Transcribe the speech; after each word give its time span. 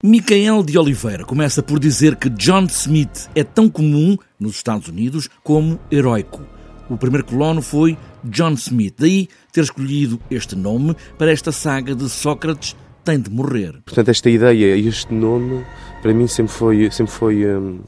Micael 0.00 0.62
de 0.62 0.78
Oliveira 0.78 1.24
começa 1.24 1.60
por 1.60 1.80
dizer 1.80 2.14
que 2.14 2.30
John 2.30 2.66
Smith 2.66 3.28
é 3.34 3.42
tão 3.42 3.68
comum 3.68 4.16
nos 4.38 4.54
Estados 4.54 4.86
Unidos 4.86 5.28
como 5.42 5.76
heróico. 5.90 6.40
O 6.88 6.96
primeiro 6.96 7.26
colono 7.26 7.60
foi 7.60 7.98
John 8.22 8.52
Smith, 8.52 8.94
daí 8.96 9.28
ter 9.52 9.62
escolhido 9.62 10.20
este 10.30 10.54
nome 10.54 10.94
para 11.18 11.32
esta 11.32 11.50
saga 11.50 11.96
de 11.96 12.08
Sócrates 12.08 12.76
tem 13.04 13.18
de 13.18 13.28
morrer. 13.28 13.72
Portanto, 13.84 14.08
esta 14.08 14.30
ideia 14.30 14.76
e 14.76 14.86
este 14.86 15.12
nome, 15.12 15.64
para 16.00 16.14
mim, 16.14 16.28
sempre 16.28 16.52
foi, 16.52 16.88
sempre 16.92 17.12
foi 17.12 17.44
hum, 17.44 17.80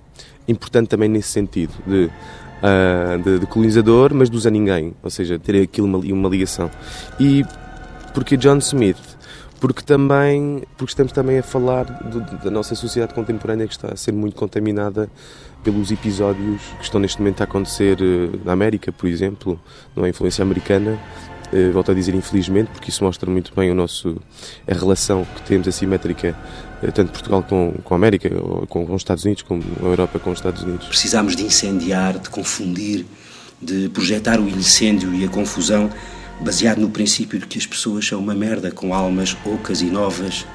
importante 0.48 0.88
também 0.88 1.08
nesse 1.08 1.28
sentido, 1.28 1.74
de, 1.86 2.06
uh, 2.06 3.22
de, 3.22 3.38
de, 3.38 3.46
colonizador, 3.46 4.12
mas 4.12 4.28
dos 4.28 4.48
a 4.48 4.50
ninguém, 4.50 4.94
ou 5.00 5.10
seja, 5.10 5.38
ter 5.38 5.62
aquilo 5.62 5.86
uma, 5.86 5.98
uma 5.98 6.28
ligação. 6.28 6.68
E 7.20 7.44
porque 8.20 8.36
John 8.36 8.58
Smith 8.58 8.98
porque 9.58 9.82
também 9.82 10.62
porque 10.76 10.90
estamos 10.90 11.10
também 11.10 11.38
a 11.38 11.42
falar 11.42 11.84
do, 11.84 12.20
da 12.20 12.50
nossa 12.50 12.74
sociedade 12.74 13.14
contemporânea 13.14 13.66
que 13.66 13.72
está 13.72 13.88
a 13.88 13.96
ser 13.96 14.12
muito 14.12 14.36
contaminada 14.36 15.10
pelos 15.64 15.90
episódios 15.90 16.60
que 16.78 16.84
estão 16.84 17.00
neste 17.00 17.18
momento 17.18 17.40
a 17.40 17.44
acontecer 17.44 17.96
eh, 17.98 18.38
na 18.44 18.52
América, 18.52 18.92
por 18.92 19.08
exemplo, 19.08 19.58
não 19.96 20.04
é 20.04 20.10
influência 20.10 20.42
americana, 20.42 20.98
eh, 21.50 21.70
volto 21.70 21.90
a 21.90 21.94
dizer 21.94 22.14
infelizmente, 22.14 22.70
porque 22.72 22.90
isso 22.90 23.02
mostra 23.02 23.30
muito 23.30 23.54
bem 23.54 23.70
o 23.70 23.74
nosso, 23.74 24.16
a 24.68 24.74
relação 24.74 25.26
que 25.36 25.42
temos 25.42 25.66
assimétrica, 25.66 26.36
eh, 26.82 26.90
tanto 26.90 27.12
Portugal 27.12 27.42
com, 27.42 27.74
com 27.82 27.94
a 27.94 27.96
América, 27.96 28.30
ou 28.42 28.66
com, 28.66 28.86
com 28.86 28.94
os 28.94 29.00
Estados 29.00 29.24
Unidos, 29.24 29.42
como 29.42 29.62
a 29.82 29.86
Europa 29.86 30.18
com 30.18 30.30
os 30.30 30.38
Estados 30.38 30.62
Unidos. 30.62 30.86
Precisamos 30.88 31.36
de 31.36 31.42
incendiar, 31.42 32.18
de 32.18 32.28
confundir, 32.28 33.06
de 33.60 33.88
projetar 33.90 34.40
o 34.40 34.48
incêndio 34.48 35.14
e 35.14 35.24
a 35.24 35.28
confusão 35.28 35.90
baseado 36.40 36.78
no 36.78 36.90
princípio 36.90 37.38
de 37.38 37.46
que 37.46 37.58
as 37.58 37.66
pessoas 37.66 38.06
são 38.06 38.18
uma 38.18 38.34
merda 38.34 38.70
com 38.70 38.94
almas 38.94 39.36
ocas 39.44 39.82
e 39.82 39.86
novas. 39.86 40.46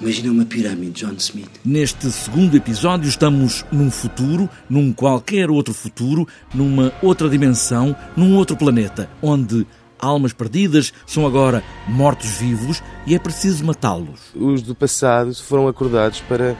Imagina 0.00 0.30
uma 0.30 0.44
pirâmide, 0.44 1.04
John 1.04 1.14
Smith. 1.14 1.50
Neste 1.64 2.10
segundo 2.10 2.54
episódio, 2.54 3.08
estamos 3.08 3.64
num 3.72 3.90
futuro, 3.90 4.48
num 4.68 4.92
qualquer 4.92 5.50
outro 5.50 5.72
futuro, 5.72 6.28
numa 6.54 6.92
outra 7.02 7.28
dimensão, 7.30 7.96
num 8.14 8.36
outro 8.36 8.56
planeta, 8.56 9.08
onde 9.22 9.66
almas 9.98 10.34
perdidas 10.34 10.92
são 11.06 11.26
agora 11.26 11.62
mortos-vivos 11.88 12.82
e 13.06 13.14
é 13.14 13.18
preciso 13.18 13.64
matá-los. 13.64 14.20
Os 14.34 14.60
do 14.60 14.74
passado 14.74 15.34
foram 15.34 15.66
acordados 15.66 16.20
para 16.20 16.54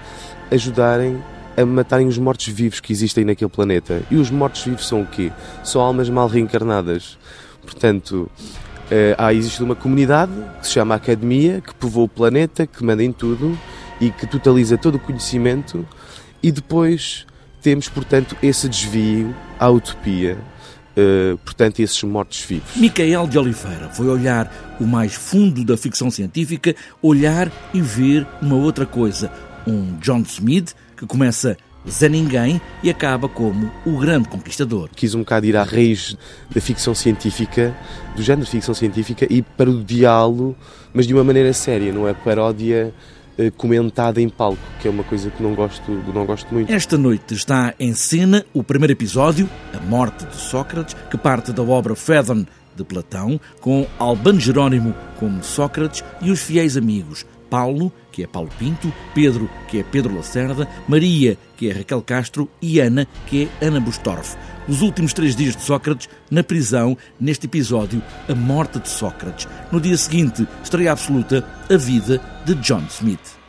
ajudarem 0.51 1.23
a 1.57 1.65
matarem 1.65 2.07
os 2.07 2.19
mortos-vivos 2.19 2.81
que 2.81 2.93
existem 2.93 3.25
naquele 3.25 3.51
planeta. 3.51 4.03
E 4.11 4.17
os 4.17 4.31
mortos-vivos 4.31 4.87
são 4.87 5.03
o 5.03 5.07
quê? 5.07 5.33
São 5.65 5.81
almas 5.81 6.09
mal 6.09 6.29
reencarnadas. 6.29 7.19
Portanto, 7.67 8.31
uh, 8.87 9.15
há, 9.19 9.35
existe 9.35 9.63
uma 9.63 9.75
comunidade 9.75 10.33
que 10.61 10.67
se 10.67 10.75
chama 10.75 10.95
Academia, 10.95 11.61
que 11.61 11.75
povoa 11.75 12.05
o 12.05 12.09
planeta, 12.09 12.67
que 12.67 12.83
manda 12.83 13.03
em 13.03 13.13
tudo 13.13 13.59
e 14.01 14.11
que 14.11 14.27
totaliza 14.27 14.79
todo 14.79 14.95
o 14.95 14.99
conhecimento, 14.99 15.87
e 16.43 16.53
depois 16.53 17.27
temos, 17.61 17.89
portanto, 17.89 18.37
esse 18.43 18.69
desvio 18.69 19.35
à 19.59 19.69
utopia. 19.69 20.39
Uh, 20.97 21.37
portanto, 21.39 21.81
esses 21.81 22.03
mortos-vivos. 22.05 22.77
Micael 22.77 23.27
de 23.27 23.39
Oliveira 23.39 23.91
foi 23.91 24.07
olhar 24.07 24.51
o 24.81 24.85
mais 24.85 25.13
fundo 25.13 25.63
da 25.63 25.77
ficção 25.77 26.11
científica, 26.11 26.75
olhar 27.03 27.53
e 27.75 27.83
ver 27.83 28.27
uma 28.41 28.55
outra 28.55 28.87
coisa. 28.87 29.31
Um 29.67 29.99
John 30.01 30.21
Smith 30.21 30.75
que 30.97 31.05
começa 31.05 31.59
Zé 31.89 32.09
Ninguém 32.09 32.61
e 32.83 32.91
acaba 32.91 33.29
como 33.29 33.71
o 33.85 33.99
grande 33.99 34.29
conquistador. 34.29 34.91
Quis 34.95 35.15
um 35.15 35.21
bocado 35.21 35.47
ir 35.47 35.57
à 35.57 35.63
raiz 35.63 36.17
da 36.53 36.61
ficção 36.61 36.95
científica, 36.95 37.77
do 38.15 38.23
género 38.23 38.45
de 38.45 38.51
ficção 38.51 38.75
científica 38.75 39.27
e 39.31 39.43
para 39.43 39.71
o 39.71 39.83
diálogo, 39.83 40.57
mas 40.93 41.07
de 41.07 41.15
uma 41.15 41.25
maneira 41.25 41.53
séria, 41.53 41.93
não 41.93 42.09
é 42.09 42.15
paródia 42.15 42.93
eh, 43.39 43.51
comentada 43.51 44.21
em 44.21 44.29
palco, 44.29 44.59
que 44.81 44.89
é 44.89 44.91
uma 44.91 45.05
coisa 45.05 45.31
que 45.31 45.43
não 45.43 45.55
gosto, 45.55 45.91
não 46.15 46.25
gosto 46.25 46.53
muito. 46.53 46.73
Esta 46.73 46.97
noite 46.97 47.35
está 47.35 47.75
em 47.79 47.93
cena 47.93 48.45
o 48.55 48.63
primeiro 48.63 48.93
episódio, 48.93 49.49
A 49.75 49.81
Morte 49.81 50.25
de 50.25 50.37
Sócrates, 50.37 50.97
que 51.11 51.19
parte 51.19 51.53
da 51.53 51.63
obra 51.63 51.95
Phaedon 51.95 52.47
de 52.77 52.85
Platão, 52.85 53.41
com 53.61 53.87
Albano 53.99 54.39
Jerónimo 54.39 54.95
como 55.19 55.43
Sócrates 55.43 56.05
e 56.21 56.31
os 56.31 56.41
fiéis 56.41 56.77
amigos 56.77 57.25
Paulo, 57.49 57.93
que 58.13 58.23
é 58.23 58.27
Paulo 58.27 58.51
Pinto, 58.59 58.93
Pedro, 59.15 59.49
que 59.69 59.79
é 59.79 59.83
Pedro 59.83 60.15
Lacerda, 60.15 60.69
Maria, 60.89 61.39
que 61.57 61.69
é 61.69 61.73
Raquel 61.73 62.03
Castro 62.03 62.49
e 62.61 62.81
Ana, 62.81 63.07
que 63.27 63.49
é 63.61 63.67
Ana 63.67 63.81
Bustorff. 63.81 64.37
Os 64.69 64.83
últimos 64.83 65.13
três 65.13 65.37
dias 65.37 65.55
de 65.55 65.63
Sócrates 65.63 66.09
na 66.31 66.43
prisão, 66.43 66.97
neste 67.21 67.47
episódio, 67.47 68.03
A 68.29 68.35
Morte 68.35 68.81
de 68.81 68.89
Sócrates. 68.89 69.47
No 69.71 69.81
dia 69.81 69.97
seguinte, 69.97 70.47
estreia 70.63 70.93
absoluta, 70.93 71.47
A 71.71 71.77
Vida 71.77 72.21
de 72.45 72.55
John 72.57 72.83
Smith. 72.91 73.46